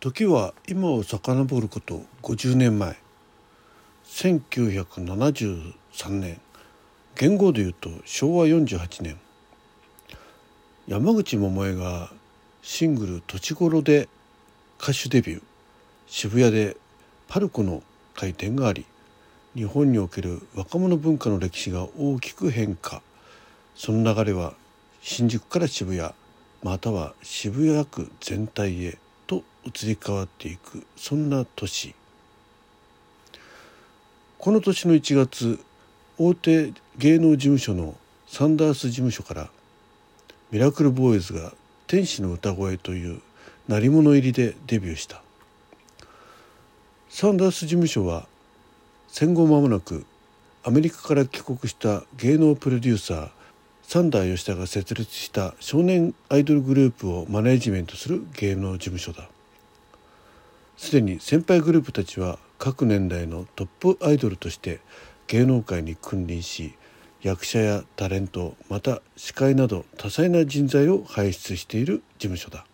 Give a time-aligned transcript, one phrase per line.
[0.00, 2.96] 時は今を遡ること50年前
[4.06, 5.72] 1973
[6.10, 6.40] 年
[7.16, 9.18] 元号でいうと昭和48年。
[10.86, 12.12] 山口百恵が
[12.62, 14.08] シングル「土地頃」で
[14.80, 15.42] 歌手デビュー
[16.06, 16.76] 渋谷で
[17.26, 17.82] パルコの
[18.14, 18.86] 開店があり
[19.56, 23.02] 日本における若者文化の歴史が大きく変化。
[23.74, 24.54] その流れは
[25.02, 26.14] 新宿から渋谷
[26.62, 28.98] または渋谷区全体へ。
[29.68, 30.86] 移り変わっていく。
[30.96, 31.94] そんな年。
[34.38, 35.62] この年の1月
[36.16, 39.50] 大手芸能事務所のサンダース事務所から
[40.50, 41.52] ミラクルボーイズが
[41.86, 43.20] 「天使の歌声」という
[43.68, 45.22] 鳴り物入りでデビューした。
[47.10, 48.26] サンダース事務所は
[49.08, 50.06] 戦後間もなく
[50.62, 53.30] アメリカから帰国した芸能プロデューサー
[53.82, 59.28] サンダー吉田が設立した少年アイドルグループをマネージメントする芸能事務所だ。
[60.78, 64.78] すでに先輩グループたちは各年代のトップアイドルとして
[65.26, 66.72] 芸能界に君臨し
[67.20, 72.64] 役者やタレントまた司会など多彩な人材を輩出している事務所だ。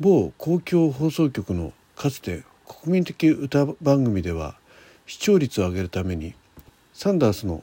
[0.00, 4.56] 某公共放送局のかつて国民的歌番組では
[5.06, 6.34] 視聴率を上げるために
[6.94, 7.62] サンダースの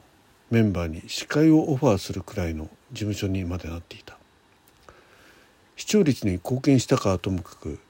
[0.50, 4.16] メンバーに司会をオファーするくらいの事務所にまでなっていた。
[5.74, 7.80] 視聴率に貢献したかはともかく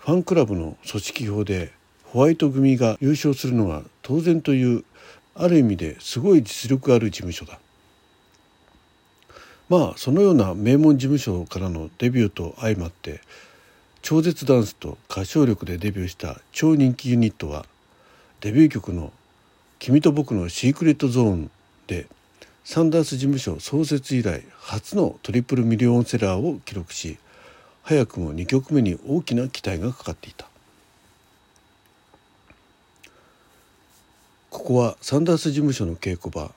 [0.00, 1.72] ファンクラブの組織票で
[2.04, 4.84] ホワイト組が優勝するのは当然という
[5.34, 7.60] ある意味ですごい実力ある事務所だ。
[9.68, 13.20] まあそのような名門事務所からのデビューと相まって
[14.00, 17.66] 超絶ダンスと歌唱力でデビューした超人気ユニットは
[18.40, 19.12] デビュー曲の
[19.78, 21.50] 「君と僕のシークレットゾーン」
[21.86, 22.06] で
[22.64, 27.18] サンダース事務所創設以来初のトリプルミリオンセラーを記録し
[27.82, 30.46] 早くも2曲目に大きな期待がかかっていた。
[34.50, 36.52] ここはサンダース事務所の稽古場。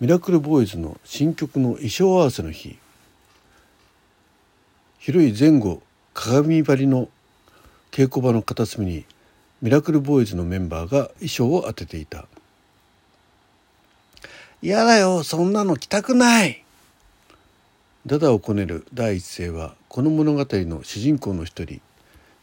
[0.00, 2.76] ミラクルボーイズの新曲の衣装合わせの日。
[4.98, 5.82] 広い前後
[6.14, 7.08] 鏡張りの
[7.90, 9.04] 稽古場の片隅に
[9.60, 12.26] ミラクルボーイズのメンバーが衣装を当てていた
[14.62, 16.63] 「嫌だよそんなの着たくない!」
[18.06, 21.80] ダダをこねる第一声はこの物語の主人公の一人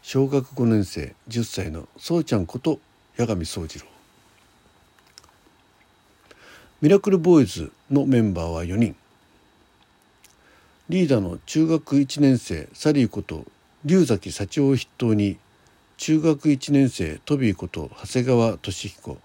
[0.02, 2.80] 小学5年生10歳のそうちゃんこと
[3.16, 3.86] 八神宗次郎。
[6.80, 8.96] ミラクルボーイズのメンバーは4人。
[10.88, 13.44] リーダーの中学1年生サリーこと
[13.84, 15.38] 龍崎幸男を筆頭に
[15.96, 19.16] 中学1年生トビーこと長谷川俊彦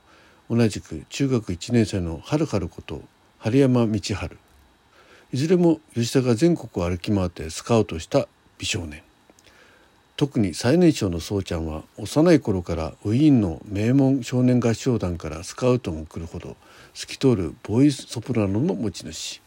[0.52, 3.02] 同じく中学1年生の春春こと
[3.40, 4.38] 春山道春。
[5.34, 8.28] いずれも吉田が全国を歩き回ってスカウトした
[8.58, 9.02] 美少年。
[10.16, 16.56] 特に最年少のそうちゃんは幼い頃からウィーンの名門少年合唱団からスカウトが来るほど
[16.94, 19.42] 透き通るボーイスソプラノの持ち主。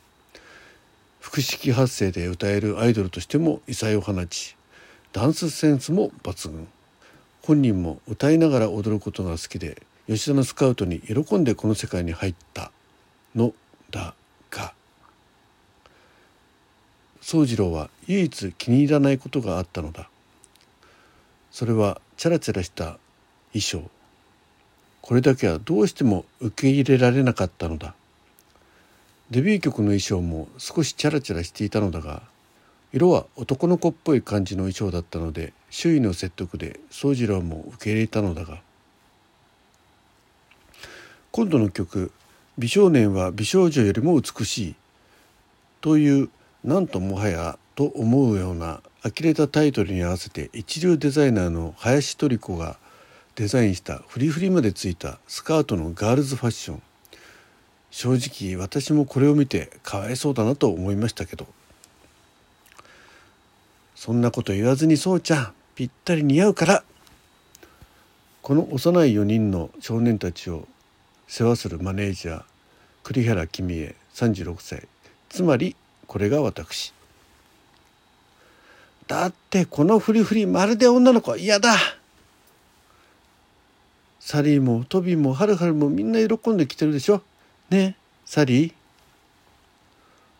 [1.18, 4.56] 腹式発声で歌えるアイドルとしても異彩を放ち
[5.12, 6.68] ダンスセンスも抜群。
[7.42, 12.70] 本人も歌いながら踊ることが好きで吉田のスカウトに喜んでこの世界に入った
[13.34, 13.54] の
[13.90, 14.14] だ
[14.50, 14.74] が
[17.20, 20.08] 宗次郎は唯一気に入らないことがあったのだ。
[21.50, 22.98] それはチャラチャラした
[23.52, 23.90] 衣装。
[25.02, 27.94] これだけはどうしても受け入れられなかったのだ。
[29.30, 32.22] デビュー曲の衣装も少しチャラチャラしていたのだが
[32.92, 38.60] 色は男の子っぽい感じの衣装だったので周囲の説得で宗次郎も受け入れたのだが。
[41.30, 42.10] 今度の曲
[42.58, 44.74] 「美少年は美少女よりも美しい」
[45.80, 46.28] という
[46.62, 52.76] なんともはやと思うような呆れたタイトルに合わせて一流デザイナーの林トリコが
[53.34, 56.82] デザインしたフリフリまでついたスカートのガールズファッション。
[57.90, 61.46] 正直私もこれを見てかわいそうだなと思いましたけど。
[63.94, 66.84] そんなこと言わずにそうちゃんぴったり似合うから。
[68.42, 70.68] この幼い4人の少年たちを
[71.26, 72.42] 世話するマネージャー
[73.02, 74.86] 栗原君恵36歳。
[75.30, 75.76] つまり
[76.10, 76.92] これが私。
[79.06, 81.76] だってこのフリフリまるで女の子嫌だ。
[84.18, 87.22] サリーもトビーもハルハルもみんな喜んできてるでしょ。
[87.70, 87.94] ね
[88.26, 88.72] サリー。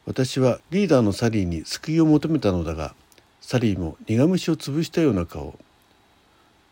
[0.06, 2.96] 私はリーダーのサリーに救いを求めたのだが
[3.40, 5.56] サリーも苦虫を潰したような顔。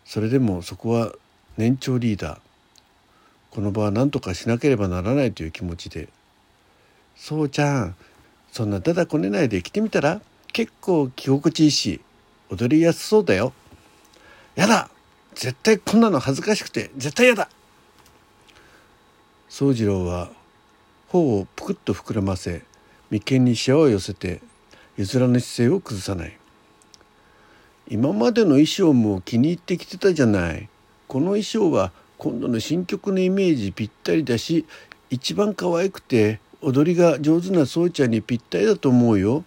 [0.05, 1.13] それでもそこは
[1.57, 2.41] 年長リーダー。
[3.53, 6.09] この場は何とかしなければならないという気持ちで
[7.15, 7.97] 「そうちゃん
[8.53, 10.21] そんなだだこねないで来てみたら
[10.53, 12.01] 結構着心地いいし
[12.51, 13.53] 踊りやすそうだよ。
[14.55, 14.89] やだ。
[15.35, 17.49] 絶対こんなの恥ずかしくて絶対やだ。
[19.49, 20.31] 宗次郎は
[21.09, 22.63] 頬をぷくっと膨らませ
[23.11, 24.41] 眉間にしわを寄せて
[24.97, 26.37] 譲らぬ姿勢を崩さない。
[27.89, 30.69] 今までの衣装も気に入ってきてたじゃない。
[31.07, 34.67] この衣装は今度の新曲のイメージぴったりだし
[35.09, 39.45] 一番可愛くて踊りが上手なそうちゃんにぴったりだと思うよ」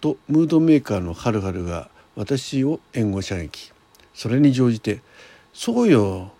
[0.00, 3.72] とムードメーカーのハルハルが私を援護射撃
[4.14, 5.00] それに乗じて
[5.54, 6.32] 「そうよ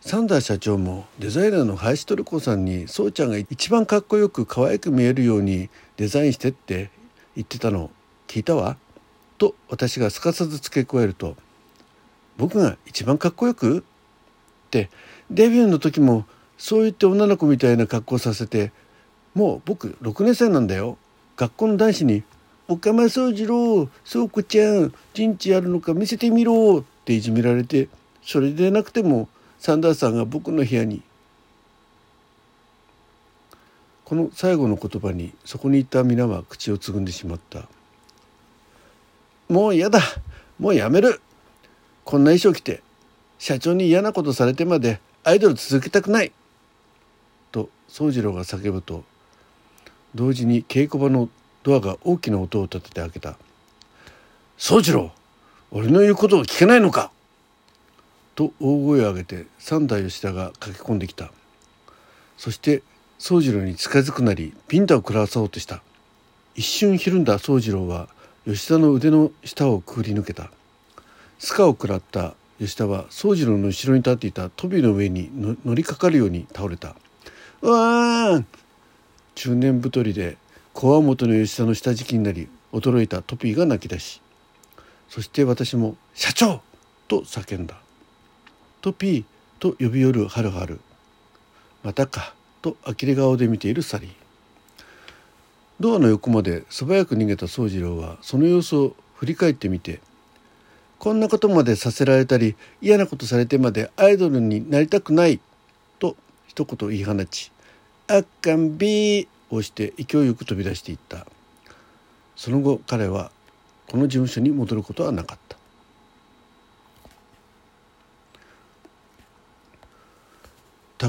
[0.00, 6.90] サンダー社長もデザイナーの林トルコさんにそうちゃんが一番かっこよく可愛く見えるようにデザインしてって
[7.34, 7.90] 言ってたの
[8.26, 8.76] 聞いたわ」
[9.38, 11.36] と私がすかさず付け加えると
[12.38, 13.78] 「僕が一番かっこよく?」
[14.66, 14.90] って
[15.30, 16.26] デビューの時も
[16.58, 18.72] そう言って女の子みたいな格好させて
[19.36, 20.96] もう僕6年生なんだよ。
[21.36, 22.22] 学校の男子に
[22.68, 27.88] 「岡間宗次郎そうこちゃん陣地あるのか見せてみろ」っていじめられて
[28.22, 29.28] それでなくても
[29.58, 31.02] サンダースさんが僕の部屋に
[34.06, 37.68] この最後の言葉にそこにいた皆は口をつぐんでしまった
[39.52, 40.00] 「もう嫌だ
[40.58, 41.20] もうやめる。
[42.04, 42.82] こんな衣装着て
[43.38, 46.32] 社長に嫌なことされてまでアイドル続けたくない」
[47.52, 49.04] と宗次郎が叫ぶと
[50.16, 51.28] 同時に稽古場の
[51.62, 53.36] ドアが大きな音を立てて開けた
[54.56, 55.12] 「宗次郎
[55.70, 57.10] 俺の言うことを聞けないのか!」
[58.34, 61.30] と大声を上げて三代吉田が駆け込んできた。
[62.38, 62.82] そして
[63.18, 65.82] 宗次郎に近づくなりピンタを食らわそうとした。
[66.54, 68.08] 一瞬ひるんだ宗次郎は
[68.46, 70.50] 吉田の腕の下をくぐり抜けた。
[71.38, 75.30] スカを食らった吉田は宗次郎の後ろに立っていたトビの上に
[75.64, 76.94] 乗りかかるように倒れた
[77.60, 78.46] 「うわーん!」
[79.36, 80.38] 中年太りで
[80.72, 84.22] こわもとの吉田の下敷きになり驚いたトピーが泣き出し
[85.10, 86.62] そして私も「社長!」
[87.06, 87.78] と叫んだ
[88.80, 89.24] 「トピー!」
[89.60, 90.80] と呼び寄るハルハル
[91.84, 94.10] 「またか」と呆れ顔で見ているサリー
[95.80, 100.00] ドアの横まで素早く逃げた宗次郎はその様子を振り返ってみて
[100.98, 105.40] こんなことまでさせられたり嫌なことされてまでアイドルになりたくない
[105.98, 106.16] と
[106.46, 107.52] 一言言い放ち
[108.08, 111.26] 「あかんび」をして勢いよく飛び出していった。
[112.36, 113.30] その後彼は
[113.88, 115.56] この事務所に戻ることはなかった。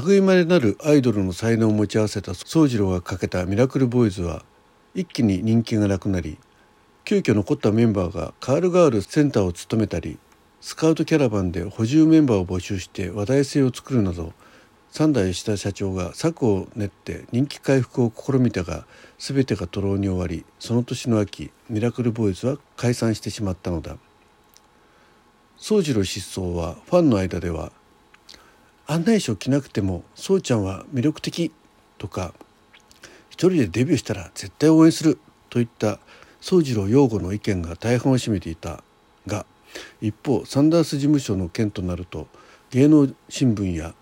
[0.00, 4.44] 類まれなるアイドルの才能を持ち合わせた宗次郎がかけた「ミラクルボーイズ」は
[4.94, 6.38] 一気に人気がなくなり
[7.04, 10.18] 急遽残ったメンバーがカールガールセンターを務めたり
[10.60, 14.32] スカウトキャラバンで補充メンバーを募集して話題性を作るなど
[14.90, 18.86] 三代吉田社長が策を練って人気回復を試みたが
[19.18, 20.44] 全てが徒労に終わり。
[20.58, 23.96] その年の秋ミラクルボーイズは解散してしまったのだ。
[25.56, 27.72] 宗次郎失踪はファンの間では
[28.86, 31.52] 「案内書着なくても宗ちゃんは魅力的」
[31.98, 32.32] とか
[33.28, 35.18] 「一人でデビューしたら絶対応援する」
[35.50, 35.98] といった
[36.40, 38.84] 宗次郎擁護の意見が大半を占めていた
[39.26, 39.46] が
[40.00, 42.28] 一方サンダース事務所の件となると
[42.70, 43.94] 芸能新聞や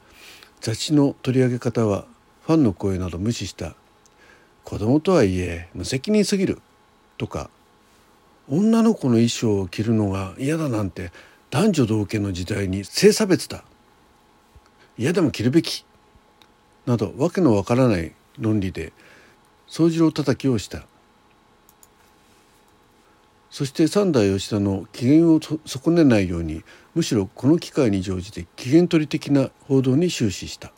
[0.60, 2.06] 雑誌の取り上げ方は
[2.42, 3.74] ファンの声など無視した
[4.64, 6.60] 「子供とはいえ無責任すぎる」
[7.18, 7.50] とか
[8.48, 11.12] 「女の子の衣装を着るのが嫌だなんて
[11.50, 13.64] 男女同権の時代に性差別だ」
[14.98, 15.84] 「嫌でも着るべき」
[16.86, 18.92] などわけのわからない論理で
[19.68, 20.86] 掃除郎叩きをした。
[23.56, 26.62] そして三代吉田の機嫌を損ねないように
[26.94, 30.74] むしろこの機会に乗じて機嫌取り的な報道に終始した。